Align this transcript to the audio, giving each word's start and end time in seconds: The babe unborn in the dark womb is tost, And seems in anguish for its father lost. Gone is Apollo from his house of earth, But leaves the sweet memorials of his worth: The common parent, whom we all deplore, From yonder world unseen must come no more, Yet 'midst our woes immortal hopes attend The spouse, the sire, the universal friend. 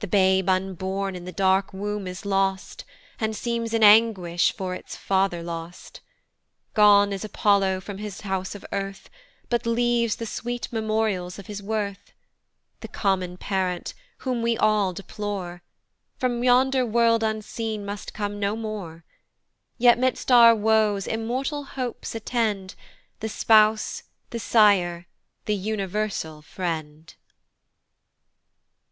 The 0.00 0.08
babe 0.08 0.48
unborn 0.48 1.14
in 1.14 1.24
the 1.24 1.30
dark 1.30 1.72
womb 1.72 2.08
is 2.08 2.22
tost, 2.22 2.84
And 3.20 3.36
seems 3.36 3.72
in 3.72 3.84
anguish 3.84 4.52
for 4.52 4.74
its 4.74 4.96
father 4.96 5.40
lost. 5.40 6.00
Gone 6.74 7.12
is 7.12 7.24
Apollo 7.24 7.82
from 7.82 7.98
his 7.98 8.22
house 8.22 8.56
of 8.56 8.64
earth, 8.72 9.08
But 9.48 9.64
leaves 9.64 10.16
the 10.16 10.26
sweet 10.26 10.66
memorials 10.72 11.38
of 11.38 11.46
his 11.46 11.62
worth: 11.62 12.12
The 12.80 12.88
common 12.88 13.36
parent, 13.36 13.94
whom 14.26 14.42
we 14.42 14.56
all 14.58 14.92
deplore, 14.92 15.62
From 16.18 16.42
yonder 16.42 16.84
world 16.84 17.22
unseen 17.22 17.84
must 17.86 18.12
come 18.12 18.40
no 18.40 18.56
more, 18.56 19.04
Yet 19.78 19.96
'midst 19.96 20.32
our 20.32 20.56
woes 20.56 21.06
immortal 21.06 21.62
hopes 21.62 22.16
attend 22.16 22.74
The 23.20 23.28
spouse, 23.28 24.02
the 24.30 24.40
sire, 24.40 25.06
the 25.44 25.54
universal 25.54 26.42
friend. 26.42 27.14